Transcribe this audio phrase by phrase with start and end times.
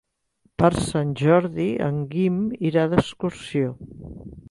[0.61, 3.75] Per Sant Jordi en Guim irà d'excursió.